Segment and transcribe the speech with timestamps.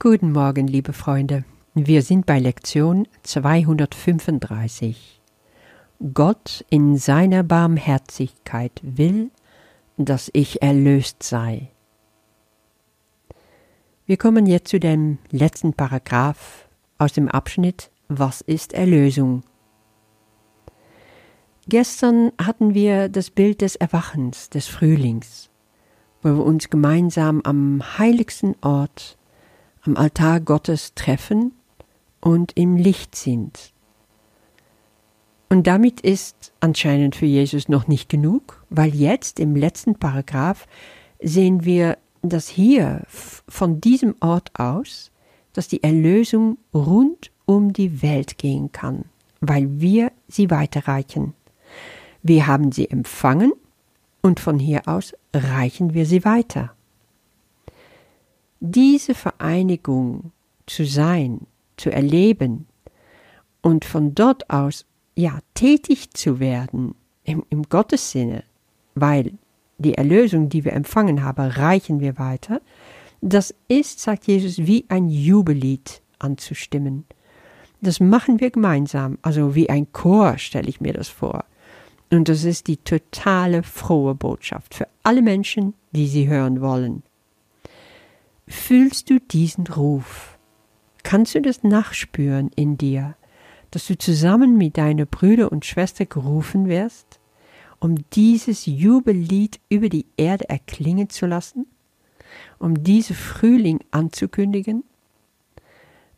[0.00, 1.44] Guten Morgen, liebe Freunde.
[1.74, 5.20] Wir sind bei Lektion 235.
[6.14, 9.32] Gott in seiner Barmherzigkeit will,
[9.96, 11.72] dass ich erlöst sei.
[14.06, 16.68] Wir kommen jetzt zu dem letzten Paragraph
[16.98, 19.42] aus dem Abschnitt Was ist Erlösung?
[21.66, 25.50] Gestern hatten wir das Bild des Erwachens, des Frühlings,
[26.22, 29.17] wo wir uns gemeinsam am heiligsten Ort,
[29.88, 31.52] am Altar Gottes treffen
[32.20, 33.72] und im Licht sind.
[35.48, 40.66] Und damit ist anscheinend für Jesus noch nicht genug, weil jetzt im letzten Paragraph
[41.22, 45.10] sehen wir, dass hier von diesem Ort aus,
[45.54, 49.06] dass die Erlösung rund um die Welt gehen kann,
[49.40, 51.32] weil wir sie weiterreichen.
[52.22, 53.52] Wir haben sie empfangen
[54.20, 56.74] und von hier aus reichen wir sie weiter.
[58.60, 60.32] Diese Vereinigung
[60.66, 62.66] zu sein, zu erleben
[63.62, 64.84] und von dort aus
[65.14, 68.44] ja tätig zu werden im, im Gottessinne,
[68.94, 69.32] weil
[69.78, 72.60] die Erlösung, die wir empfangen haben, reichen wir weiter,
[73.20, 77.04] das ist, sagt Jesus, wie ein Jubellied anzustimmen.
[77.80, 81.44] Das machen wir gemeinsam, also wie ein Chor stelle ich mir das vor.
[82.10, 87.02] Und das ist die totale frohe Botschaft für alle Menschen, die sie hören wollen.
[88.48, 90.38] Fühlst du diesen Ruf?
[91.02, 93.14] Kannst du das nachspüren in dir,
[93.70, 97.20] dass du zusammen mit deiner Brüder und Schwester gerufen wirst,
[97.78, 101.66] um dieses Jubellied über die Erde erklingen zu lassen,
[102.58, 104.82] um diese Frühling anzukündigen?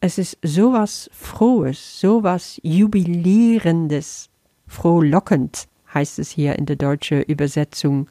[0.00, 4.30] Es ist sowas Frohes, sowas Jubilierendes,
[4.66, 8.08] frohlockend, heißt es hier in der deutschen Übersetzung.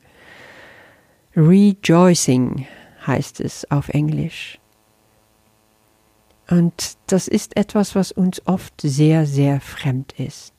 [1.35, 2.65] Rejoicing
[3.05, 4.59] heißt es auf Englisch.
[6.49, 10.53] Und das ist etwas, was uns oft sehr, sehr fremd ist.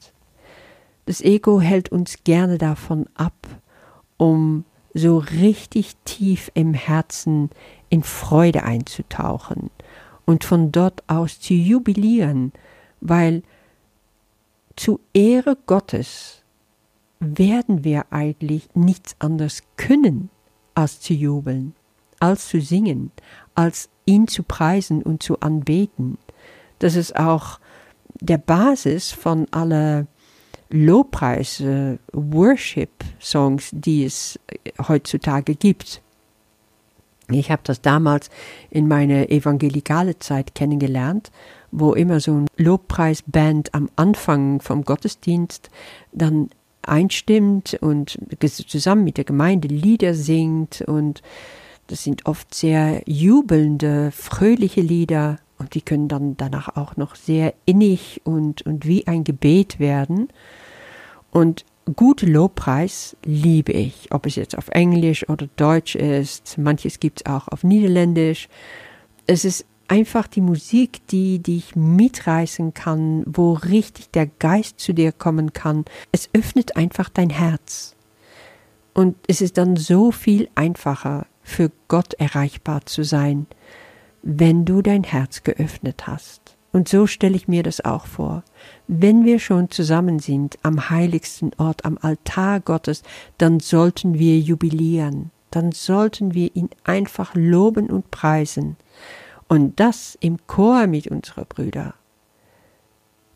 [1.05, 3.47] Das Ego hält uns gerne davon ab,
[4.17, 7.51] um so richtig tief im Herzen
[7.91, 9.71] in Freude einzutauchen
[10.25, 12.53] und von dort aus zu jubilieren,
[13.01, 13.43] weil
[14.75, 16.43] zu Ehre Gottes
[17.21, 20.31] werden wir eigentlich nichts anderes können,
[20.75, 21.75] als zu jubeln,
[22.21, 23.11] als zu singen,
[23.55, 26.19] als ihn zu preisen und zu anbeten.
[26.79, 27.59] Das ist auch
[28.21, 30.07] der Basis von aller
[30.71, 34.39] Lobpreis, äh, Worship-Songs, die es
[34.89, 36.03] heutzutage gibt.
[37.31, 38.31] Ich habe das damals
[38.71, 41.31] in meiner evangelikale Zeit kennengelernt,
[41.73, 45.71] wo immer so ein Lobpreisband am Anfang vom Gottesdienst
[46.13, 46.51] dann
[46.83, 51.23] einstimmt und zusammen mit der Gemeinde Lieder singt und
[51.87, 57.55] das sind oft sehr jubelnde, fröhliche Lieder und die können dann danach auch noch sehr
[57.65, 60.29] innig und, und wie ein Gebet werden.
[61.31, 61.65] Und
[61.95, 66.59] gute Lobpreis liebe ich, ob es jetzt auf Englisch oder Deutsch ist.
[66.59, 68.49] Manches gibt es auch auf Niederländisch.
[69.27, 75.13] Es ist einfach die Musik, die dich mitreißen kann, wo richtig der Geist zu dir
[75.13, 75.85] kommen kann.
[76.13, 77.95] Es öffnet einfach dein Herz.
[78.95, 83.47] Und es ist dann so viel einfacher, für Gott erreichbar zu sein,
[84.23, 86.57] wenn du dein Herz geöffnet hast.
[86.73, 88.43] Und so stelle ich mir das auch vor.
[88.89, 93.05] Wenn wir schon zusammen sind am heiligsten Ort, am Altar Gottes,
[93.39, 98.77] dann sollten wir jubilieren, dann sollten wir ihn einfach loben und preisen
[99.49, 101.95] und das im Chor mit unseren Brüdern,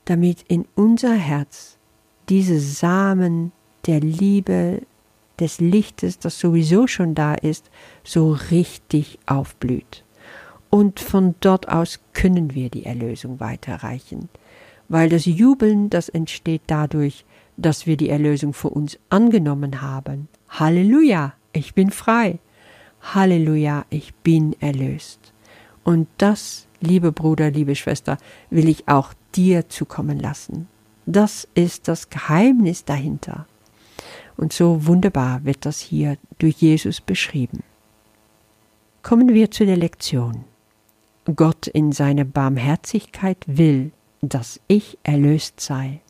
[0.04, 1.78] damit in unser Herz
[2.28, 3.53] diese Samen
[3.87, 4.82] der Liebe,
[5.41, 7.71] des Lichtes, das sowieso schon da ist,
[8.05, 10.05] so richtig aufblüht.
[10.69, 14.29] Und von dort aus können wir die Erlösung weiterreichen,
[14.89, 17.25] weil das Jubeln, das entsteht dadurch,
[17.56, 20.29] dass wir die Erlösung für uns angenommen haben.
[20.49, 22.39] Halleluja, ich bin frei.
[23.03, 25.33] Halleluja, ich bin erlöst.
[25.84, 28.19] Und das, liebe Bruder, liebe Schwester,
[28.50, 30.69] will ich auch dir zukommen lassen.
[31.06, 33.47] Das ist das Geheimnis dahinter.
[34.40, 37.62] Und so wunderbar wird das hier durch Jesus beschrieben.
[39.02, 40.46] Kommen wir zu der Lektion.
[41.37, 43.92] Gott in seiner Barmherzigkeit will,
[44.22, 46.00] dass ich erlöst sei.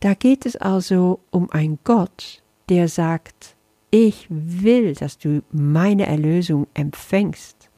[0.00, 3.56] Da geht es also um einen Gott, der sagt,
[3.90, 7.70] ich will, dass du meine Erlösung empfängst,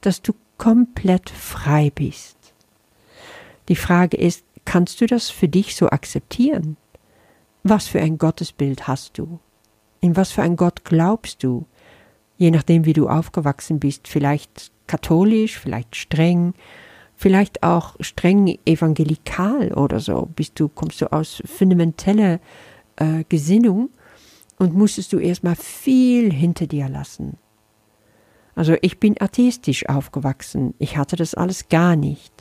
[0.00, 2.38] dass du komplett frei bist.
[3.68, 6.78] Die Frage ist, kannst du das für dich so akzeptieren?
[7.68, 9.40] Was für ein Gottesbild hast du?
[10.00, 11.66] In was für ein Gott glaubst du?
[12.36, 16.54] je nachdem, wie du aufgewachsen bist, vielleicht katholisch, vielleicht streng,
[17.14, 20.28] vielleicht auch streng evangelikal oder so.
[20.36, 22.40] Bist du, kommst du aus fundamenteller
[22.96, 23.90] äh, Gesinnung
[24.58, 27.38] und musstest du erstmal viel hinter dir lassen.
[28.54, 32.32] Also ich bin atheistisch aufgewachsen, ich hatte das alles gar nicht.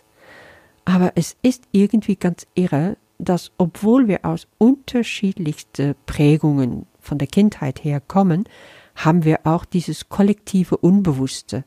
[0.86, 7.84] Aber es ist irgendwie ganz irre, dass obwohl wir aus unterschiedlichsten Prägungen von der Kindheit
[7.84, 8.48] her kommen,
[8.96, 11.64] haben wir auch dieses kollektive Unbewusste.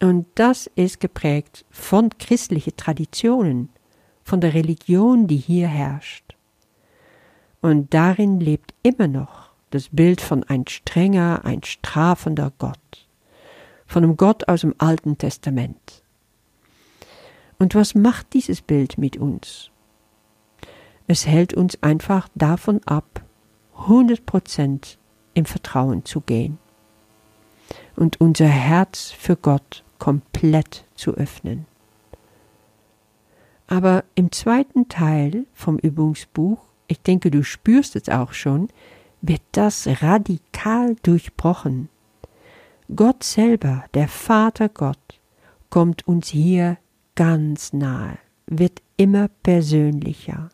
[0.00, 3.70] Und das ist geprägt von christlichen Traditionen,
[4.22, 6.36] von der Religion, die hier herrscht.
[7.60, 13.06] Und darin lebt immer noch das Bild von ein strenger, ein strafender Gott,
[13.86, 16.02] von einem Gott aus dem Alten Testament.
[17.58, 19.70] Und was macht dieses Bild mit uns?
[21.08, 23.22] Es hält uns einfach davon ab,
[23.86, 24.98] 100%
[25.32, 26.58] im Vertrauen zu gehen
[27.96, 31.66] und unser Herz für Gott komplett zu öffnen.
[33.66, 36.58] Aber im zweiten Teil vom Übungsbuch,
[36.88, 38.68] ich denke, du spürst es auch schon,
[39.22, 41.88] wird das radikal durchbrochen.
[42.94, 45.20] Gott selber, der Vater Gott,
[45.70, 46.76] kommt uns hier
[47.14, 50.50] ganz nahe, wird immer persönlicher.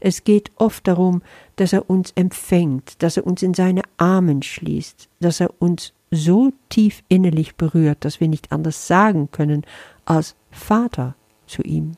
[0.00, 1.22] Es geht oft darum,
[1.56, 6.52] dass er uns empfängt, dass er uns in seine Armen schließt, dass er uns so
[6.68, 9.64] tief innerlich berührt, dass wir nicht anders sagen können
[10.04, 11.14] als Vater
[11.46, 11.92] zu ihm.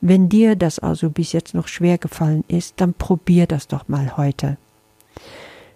[0.00, 4.16] Wenn dir das also bis jetzt noch schwer gefallen ist, dann probier das doch mal
[4.16, 4.56] heute.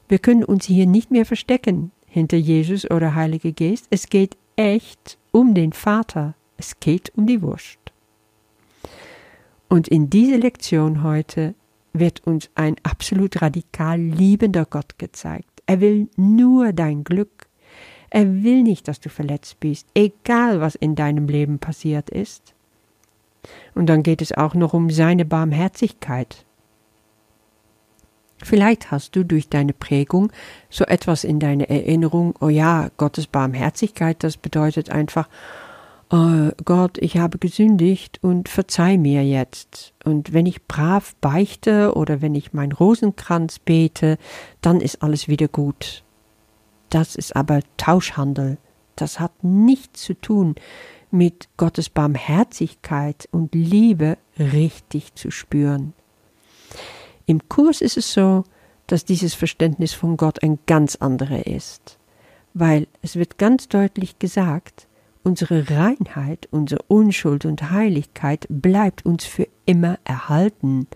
[0.09, 3.87] Wir können uns hier nicht mehr verstecken hinter Jesus oder Heilige Geist.
[3.91, 6.35] Es geht echt um den Vater.
[6.57, 7.84] Es geht um die Wurst.
[9.75, 11.57] Und in dieser Lektion heute
[11.93, 15.65] wird uns ein absolut radikal liebender Gott gezeigt.
[15.67, 17.49] Er will nur dein Glück.
[18.09, 22.55] Er will nicht, dass du verletzt bist, egal was in deinem Leben passiert ist.
[23.75, 26.45] Und dann geht es auch noch um seine Barmherzigkeit.
[28.45, 30.31] Vielleicht hast du durch deine Prägung
[30.71, 35.29] so etwas in deiner Erinnerung, oh ja, Gottes Barmherzigkeit, das bedeutet einfach,
[36.11, 39.95] oh Gott, ich habe gesündigt und verzeih mir jetzt.
[40.05, 44.19] Und wenn ich brav beichte oder wenn ich mein Rosenkranz bete,
[44.61, 46.05] dann ist alles wieder gut.
[46.91, 48.59] Das ist aber Tauschhandel.
[48.97, 50.55] Das hat nichts zu tun
[51.11, 55.93] mit Gottes Barmherzigkeit und Liebe richtig zu spüren.
[57.27, 58.45] Im Kurs ist es so,
[58.87, 61.99] dass dieses Verständnis von Gott ein ganz anderes ist,
[62.53, 64.87] weil es wird ganz deutlich gesagt,
[65.25, 70.87] Unsere Reinheit, unsere Unschuld und Heiligkeit bleibt uns für immer erhalten.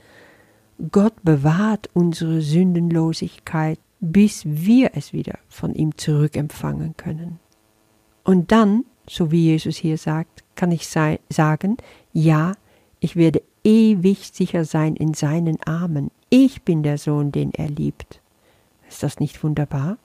[0.93, 7.41] Gott bewahrt unsere Sündenlosigkeit, bis wir es wieder von ihm zurückempfangen können.
[8.23, 11.79] Und dann, so wie Jesus hier sagt, kann ich sagen,
[12.13, 12.53] ja,
[13.01, 16.11] ich werde ewig sicher sein in seinen Armen.
[16.29, 18.21] Ich bin der Sohn, den er liebt.
[18.89, 19.97] Ist das nicht wunderbar?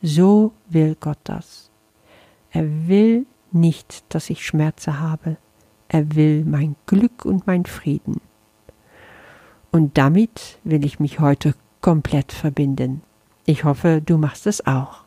[0.00, 1.69] So will Gott das.
[2.50, 5.36] Er will nicht, dass ich Schmerze habe.
[5.88, 8.20] Er will mein Glück und mein Frieden.
[9.72, 13.02] Und damit will ich mich heute komplett verbinden.
[13.46, 15.04] Ich hoffe, du machst es auch.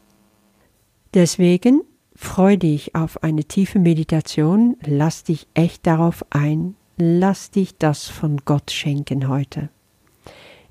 [1.14, 1.82] Deswegen
[2.16, 8.38] freu dich auf eine tiefe Meditation, lass dich echt darauf ein, lass dich das von
[8.46, 9.70] Gott schenken heute.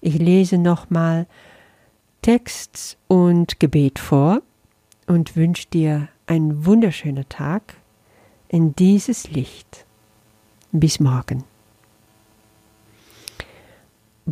[0.01, 1.27] Ich lese nochmal
[2.23, 4.43] Text und Gebet vor
[5.13, 7.75] und wünsche dir ein wunderschöner Tag
[8.49, 9.85] in dieses Licht.
[10.73, 11.45] Bis morgen.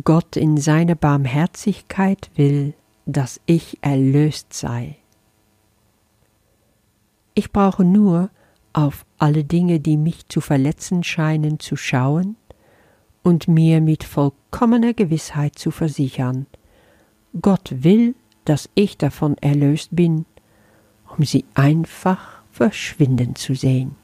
[0.03, 2.73] Gott in seiner Barmherzigkeit will,
[3.05, 4.97] dass ich erlöst sei.
[7.35, 8.31] Ich brauche nur
[8.73, 12.37] auf alle Dinge, die mich zu verletzen scheinen, zu schauen
[13.21, 16.47] und mir mit vollkommener Gewissheit zu versichern,
[17.39, 20.25] Gott will, dass ich davon erlöst bin
[21.17, 23.95] um sie einfach verschwinden zu sehen.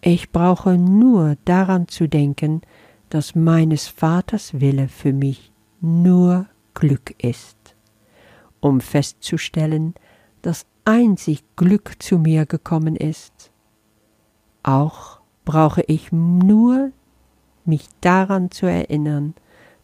[0.00, 2.60] Ich brauche nur daran zu denken,
[3.08, 7.56] dass meines Vaters Wille für mich nur Glück ist,
[8.60, 9.94] um festzustellen,
[10.42, 13.50] dass einzig Glück zu mir gekommen ist.
[14.62, 16.90] Auch brauche ich nur
[17.64, 19.34] mich daran zu erinnern,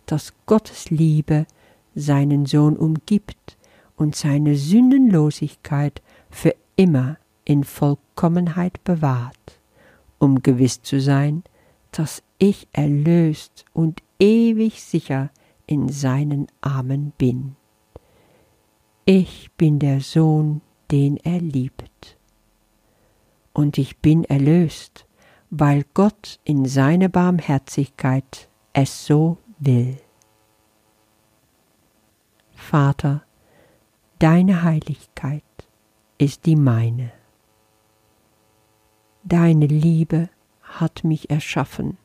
[0.06, 1.46] dass Gottes Liebe
[1.94, 3.56] seinen Sohn umgibt
[4.00, 9.60] und seine Sündenlosigkeit für immer in Vollkommenheit bewahrt,
[10.18, 11.44] um gewiss zu sein,
[11.92, 15.28] dass ich erlöst und ewig sicher
[15.66, 17.56] in seinen Armen bin.
[19.04, 22.16] ich bin der Sohn, den er liebt.
[23.52, 25.04] Und ich bin erlöst,
[25.50, 29.98] weil Gott in seiner Barmherzigkeit es so will.
[32.54, 33.24] Vater,
[34.20, 35.42] deine Heiligkeit
[36.18, 37.10] ist die meine.
[39.24, 40.28] Deine Liebe
[40.62, 41.96] hat mich erschaffen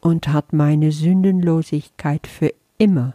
[0.00, 3.14] und hat meine Sündenlosigkeit für immer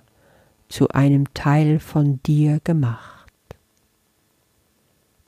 [0.70, 3.34] zu einem Teil von dir gemacht.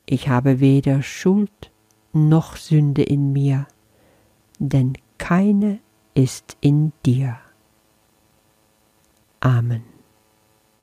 [0.05, 1.71] Ich habe weder Schuld
[2.13, 3.67] noch Sünde in mir,
[4.59, 5.79] denn keine
[6.13, 7.37] ist in dir.
[9.39, 9.94] Amen.